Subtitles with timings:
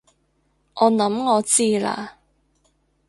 [0.73, 2.13] 我諗我知喇